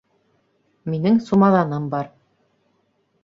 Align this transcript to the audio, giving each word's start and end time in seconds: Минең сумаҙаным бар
Минең 0.93 1.19
сумаҙаным 1.27 1.85
бар 1.93 2.09